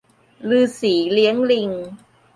[0.57, 1.69] ฤๅษีเลี้ยงลิง